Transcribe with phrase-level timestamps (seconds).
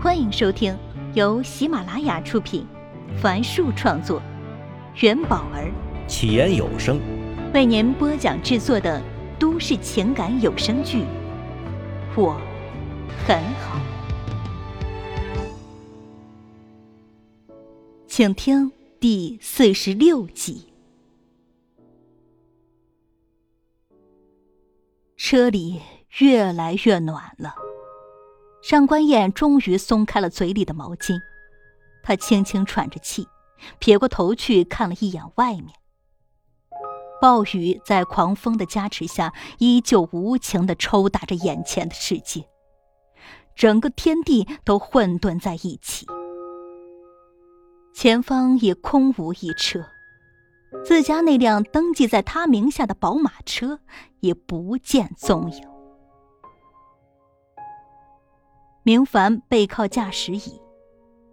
[0.00, 0.78] 欢迎收听
[1.14, 2.64] 由喜马拉雅出品，
[3.20, 4.22] 凡树创作，
[5.00, 5.72] 元宝儿
[6.06, 7.00] 起言有声
[7.52, 9.02] 为您播讲制作的
[9.40, 10.98] 都市情感有声剧
[12.16, 12.40] 《我
[13.26, 13.80] 很好》，
[18.06, 18.70] 请听
[19.00, 20.72] 第四十六集。
[25.16, 25.80] 车里
[26.20, 27.67] 越来越暖了。
[28.68, 31.18] 上官燕终于松开了嘴里的毛巾，
[32.02, 33.26] 她轻轻喘着气，
[33.78, 35.68] 撇过头去看了一眼外面。
[37.18, 42.46] 暴雨在狂风的加持下，依旧无情的抽打着眼前的世界，
[43.56, 46.06] 整个天地都混沌在一起。
[47.94, 49.86] 前方也空无一车，
[50.84, 53.80] 自家那辆登记在他名下的宝马车
[54.20, 55.67] 也不见踪影。
[58.88, 60.58] 明凡背靠驾驶椅，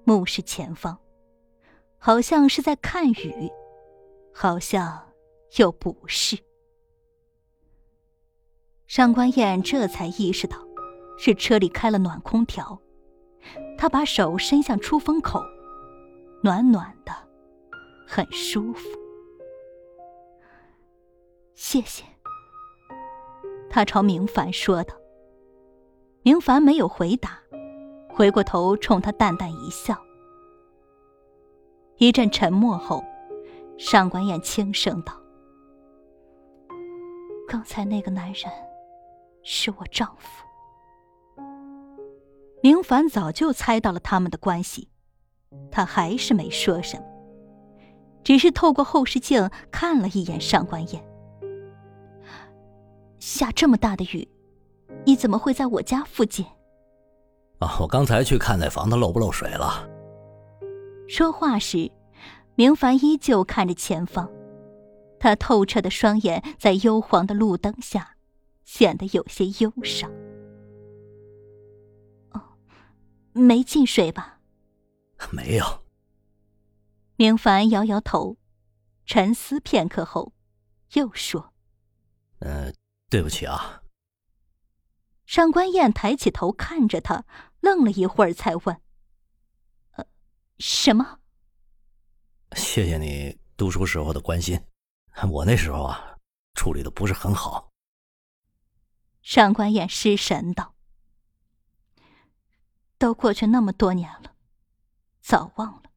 [0.04, 1.00] 目视前方，
[1.98, 3.50] 好像是在看雨，
[4.34, 5.08] 好像
[5.56, 6.38] 又不是。
[8.88, 10.58] 上官燕这才意识到，
[11.18, 12.78] 是车里开了暖空调，
[13.78, 15.42] 她把手伸向出风口，
[16.44, 17.14] 暖暖的，
[18.06, 18.86] 很舒服。
[21.54, 22.04] 谢谢。
[23.70, 24.94] 他朝明凡说道。
[26.22, 27.40] 明凡没有回答。
[28.16, 29.94] 回过头，冲他淡淡一笑。
[31.98, 33.04] 一阵沉默后，
[33.78, 35.14] 上官燕轻声道
[37.46, 38.50] ：“刚才那个男人，
[39.44, 40.46] 是我丈夫。”
[42.64, 44.88] 明凡早就猜到了他们的关系，
[45.70, 47.04] 他还是没说什么，
[48.24, 51.06] 只是透过后视镜看了一眼上官燕。
[53.20, 54.26] 下这么大的雨，
[55.06, 56.46] 你怎么会在我家附近？
[57.66, 59.90] 啊，我刚才去看那房子漏不漏水了。
[61.08, 61.92] 说话时，
[62.54, 64.30] 明凡依旧看着前方，
[65.20, 68.18] 他透彻的双眼在幽黄的路灯下
[68.66, 70.12] 显得有些忧伤。
[72.34, 72.42] 哦，
[73.34, 74.40] 没进水吧？
[75.32, 75.66] 没有。
[77.16, 78.38] 明凡摇摇头，
[79.08, 80.34] 沉思片刻后，
[80.94, 81.52] 又说
[82.42, 82.72] ：“呃，
[83.10, 83.82] 对不起啊。”
[85.26, 87.26] 上官燕抬起头看着他，
[87.66, 88.80] 愣了一会儿，才问
[89.98, 90.06] ：“呃，
[90.60, 91.20] 什么
[92.56, 94.64] ？”“谢谢你读书时候的关心，
[95.32, 96.20] 我那时候啊，
[96.54, 97.72] 处理的不是很好。”
[99.24, 100.76] 上官燕失神道
[103.00, 104.36] ：“都过去那么多年了，
[105.20, 105.90] 早忘了。”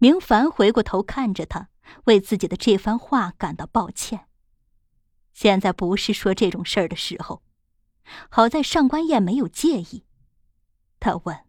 [0.00, 1.68] 明凡回过头看着他，
[2.04, 4.28] 为自己的这番话感到抱歉。
[5.34, 7.42] 现在不是说这种事儿的时候，
[8.30, 10.04] 好在上官燕没有介意。
[11.00, 11.44] 他问：“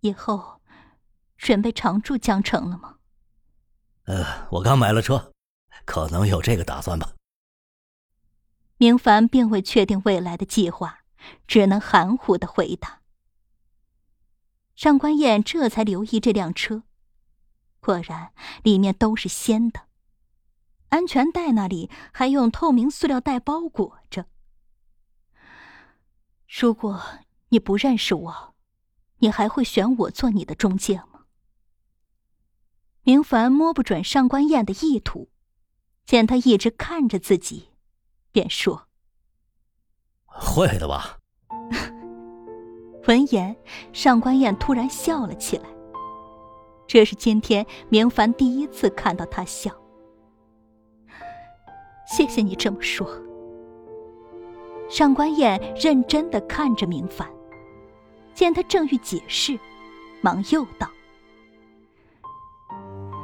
[0.00, 0.60] 以后
[1.36, 2.98] 准备常住江城了吗
[4.04, 5.32] ？”“呃，我刚买了车，
[5.84, 7.14] 可能有这个打算吧。”
[8.78, 11.00] 明凡并未确定未来的计划，
[11.46, 13.02] 只能含糊的回答。
[14.74, 16.84] 上官燕这才留意这辆车，
[17.80, 18.32] 果然
[18.62, 19.82] 里面都是鲜的。
[20.88, 24.26] 安全带那里还用透明塑料袋包裹着。
[26.58, 27.00] 如果
[27.50, 28.54] 你不认识我，
[29.18, 31.26] 你还会选我做你的中介吗？
[33.04, 35.30] 明凡摸不准上官燕的意图，
[36.04, 37.68] 见他一直看着自己，
[38.32, 38.88] 便说
[40.26, 41.18] ：“会的吧。
[43.06, 43.56] ”闻言，
[43.92, 45.68] 上官燕突然笑了起来。
[46.88, 49.70] 这是今天明凡第一次看到他笑。
[52.08, 53.08] 谢谢你这么说。
[54.90, 57.26] 上官燕认真的看着明凡，
[58.34, 59.56] 见他正欲解释，
[60.20, 60.90] 忙又道：“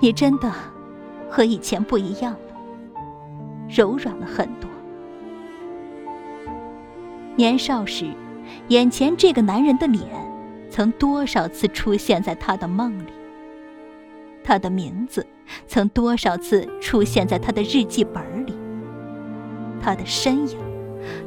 [0.01, 0.49] 你真的
[1.29, 2.39] 和以前不一样了，
[3.69, 4.71] 柔软了很多。
[7.35, 8.07] 年少时，
[8.69, 10.07] 眼前这个男人的脸，
[10.71, 13.11] 曾多少次出现在他的梦里。
[14.45, 15.27] 他的名字，
[15.67, 18.57] 曾多少次出现在他的日记本里。”
[19.83, 20.59] 他的身影，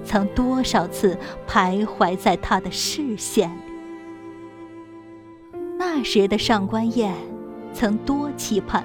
[0.04, 1.18] 曾多少次
[1.48, 3.62] 徘徊在他的视线里。
[5.78, 7.14] 那时的上官燕，
[7.74, 8.84] 曾多期盼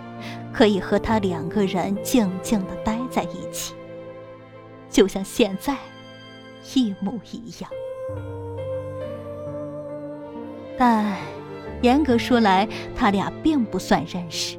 [0.52, 3.74] 可以和他两个人静静的待在一起，
[4.88, 5.76] 就像现在
[6.74, 7.70] 一模一样。
[10.78, 11.16] 但
[11.82, 14.56] 严格说来，他俩并不算认识，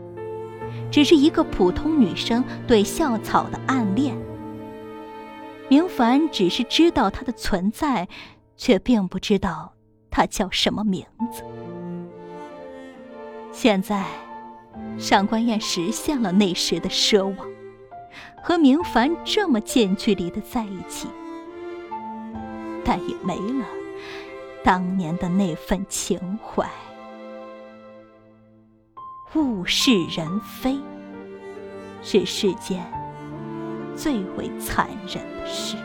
[0.92, 4.16] 只是一个普通女生对校草的暗恋。
[5.68, 8.08] 明凡只是知道他的存在，
[8.56, 9.74] 却并不知道
[10.12, 11.44] 他叫什么名字。
[13.52, 14.06] 现在，
[14.98, 17.48] 上官燕实现了那时的奢望，
[18.44, 21.08] 和明凡这么近距离的在一起，
[22.84, 23.66] 但也没了
[24.64, 26.70] 当年的那份情怀。
[29.34, 30.78] 物是人非，
[32.02, 32.82] 是世间
[33.96, 35.78] 最为残忍的事。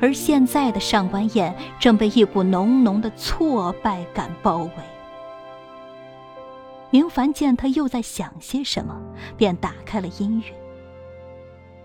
[0.00, 4.72] 而现在的上官燕正被一股浓浓的挫败感包围。
[6.90, 9.00] 明凡见他又在想些什么，
[9.36, 10.52] 便打开了音乐。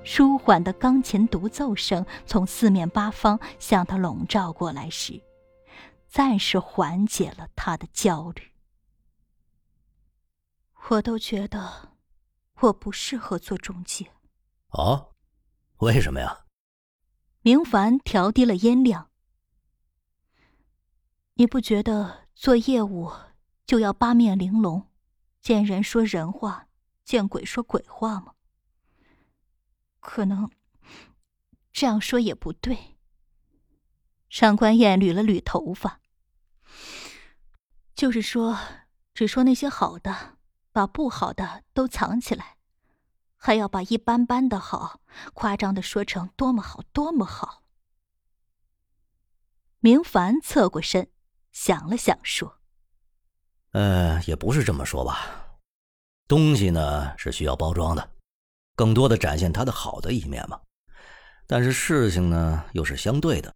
[0.03, 5.21] 舒缓的钢琴独奏声从四面八方向他笼罩过来时，
[6.07, 8.41] 暂时缓解了他的焦虑。
[10.89, 11.89] 我都觉得
[12.59, 14.11] 我不适合做中介。
[14.69, 15.15] 哦，
[15.77, 16.45] 为什么呀？
[17.41, 19.09] 明凡调低了音量。
[21.35, 23.11] 你不觉得做业务
[23.65, 24.87] 就要八面玲珑，
[25.41, 26.67] 见人说人话，
[27.03, 28.33] 见鬼说鬼话吗？
[29.99, 30.49] 可能
[31.71, 32.97] 这样说也不对。
[34.29, 36.01] 上官燕捋了捋头发，
[37.93, 38.57] 就是说，
[39.13, 40.36] 只说那些好的，
[40.77, 42.57] 把不好的都藏起来。
[43.35, 45.01] 还要把一般般的好
[45.33, 47.63] 夸张的说成多么好，多么好。
[49.79, 51.09] 明凡侧过身，
[51.51, 52.59] 想了想，说
[53.73, 55.57] ：“呃，也不是这么说吧。
[56.27, 58.11] 东西呢是需要包装的，
[58.75, 60.61] 更多的展现它的好的一面嘛。
[61.47, 63.51] 但是事情呢又是相对的。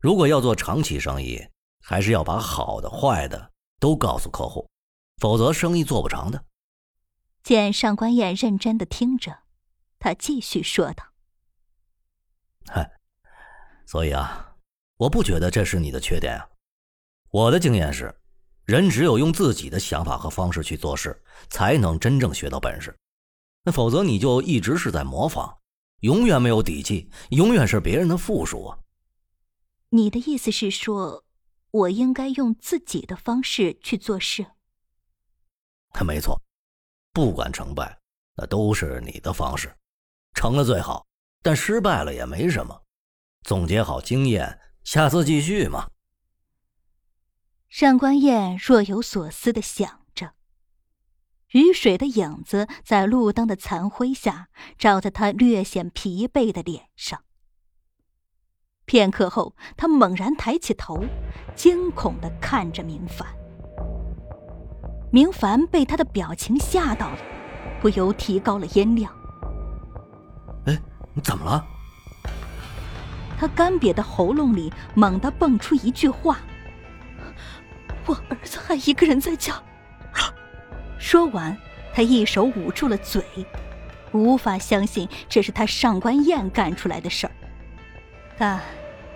[0.00, 1.48] 如果要做长期生意，
[1.82, 4.68] 还是要把好的、坏的都告诉客户，
[5.18, 6.44] 否则生意做不长的。”
[7.42, 9.40] 见上官燕认真的听着，
[9.98, 11.12] 他继续说道
[12.70, 12.88] ：“嗨，
[13.84, 14.54] 所以啊，
[14.96, 16.48] 我不觉得这是你的缺点啊。
[17.30, 18.14] 我的经验是，
[18.64, 21.20] 人只有用自己的想法和方式去做事，
[21.50, 22.96] 才能真正学到本事。
[23.64, 25.58] 那否则你就一直是在模仿，
[26.00, 28.78] 永远没有底气，永远是别人的附属啊。”
[29.90, 31.24] 你的意思是说，
[31.72, 34.46] 我应该用自己的方式去做事？
[35.92, 36.40] 他没错。
[37.12, 37.98] 不管成败，
[38.36, 39.74] 那都是你的方式。
[40.34, 41.06] 成了最好，
[41.42, 42.82] 但失败了也没什么。
[43.42, 45.90] 总结好经验，下次继续嘛。
[47.68, 50.34] 上官燕若有所思的想着，
[51.52, 54.48] 雨水的影子在路灯的残辉下
[54.78, 57.24] 照在他略显疲惫的脸上。
[58.84, 61.04] 片刻后，他猛然抬起头，
[61.54, 63.41] 惊恐的看着明凡。
[65.12, 67.18] 明凡被他的表情吓到了，
[67.82, 69.14] 不由提高了音量。
[70.64, 70.80] 哎，
[71.12, 71.62] 你怎么了？
[73.38, 76.38] 他干瘪的喉咙里猛地蹦出一句话
[78.06, 79.62] ：“我儿子还一个人在家。”
[80.98, 81.54] 说完，
[81.92, 83.22] 他一手捂住了嘴，
[84.12, 87.32] 无法相信这是他上官燕干出来的事儿，
[88.38, 88.58] 但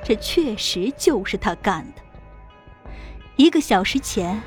[0.05, 2.03] 这确实就是他干的。
[3.37, 4.43] 一个小时前。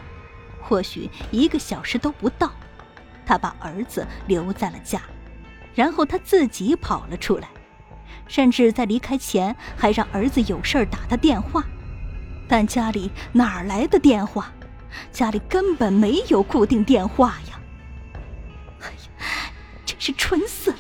[0.62, 2.52] 或许一个小时都不到，
[3.26, 5.02] 他把儿子留在了家，
[5.74, 7.48] 然后他自己跑了出来，
[8.28, 11.64] 甚至在离开前还让儿子有事打他电话。
[12.48, 14.52] 但家里哪来的电话？
[15.12, 17.60] 家里根本没有固定电话呀！
[18.82, 19.52] 哎呀，
[19.86, 20.78] 真是蠢死了！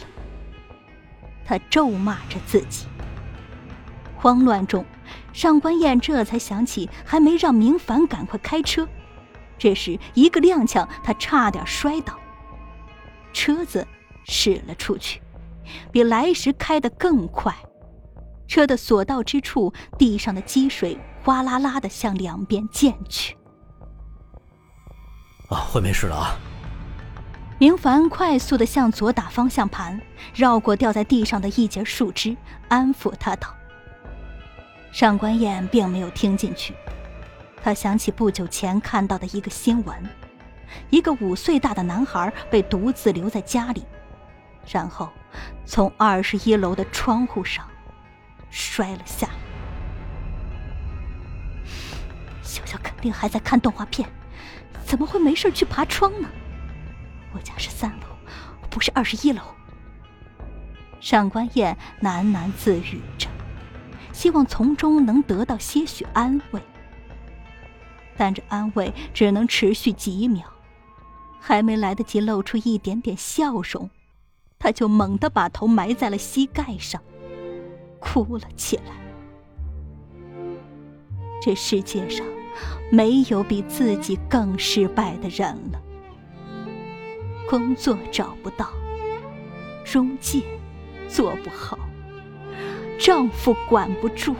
[1.45, 2.87] 他咒骂着自己。
[4.17, 4.83] 慌乱中，
[5.31, 8.87] 上官燕这才想起还没让明凡赶快开车。
[9.59, 12.17] 这时，一个踉跄，他差点摔倒。
[13.33, 13.85] 车子
[14.25, 15.21] 驶了出去，
[15.91, 17.53] 比来时开得更快。
[18.47, 23.37] 车的所到之处，地上的积水哗啦啦的向两边溅去。
[25.49, 26.35] 啊，会没事了啊！
[27.59, 29.99] 明凡快速的向左打方向盘，
[30.33, 32.35] 绕过掉在地上的一截树枝，
[32.69, 33.53] 安抚他道
[34.93, 36.73] ：“上官燕并没有听进去。”
[37.61, 40.09] 他想起不久前看到的一个新闻：
[40.89, 43.85] 一个五岁大的男孩被独自留在家里，
[44.67, 45.09] 然后
[45.65, 47.67] 从二十一楼的窗户上
[48.49, 49.33] 摔了下来。
[52.41, 54.09] 小小肯定还在看动画片，
[54.85, 56.27] 怎么会没事去爬窗呢？
[57.33, 58.07] 我家是三楼，
[58.69, 59.41] 不是二十一楼。
[60.99, 63.29] 上官燕喃喃自语着，
[64.11, 66.61] 希望从中能得到些许安慰。
[68.19, 70.43] 但这安慰只能持续几秒，
[71.39, 73.89] 还没来得及露出一点点笑容，
[74.59, 77.01] 他就猛地把头埋在了膝盖上，
[78.01, 78.91] 哭了起来。
[81.41, 82.27] 这世界上
[82.91, 85.81] 没有比自己更失败的人了。
[87.49, 88.69] 工作找不到，
[89.85, 90.41] 中介
[91.07, 91.79] 做不好，
[92.99, 94.35] 丈夫管不住，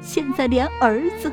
[0.00, 1.32] 现在连儿子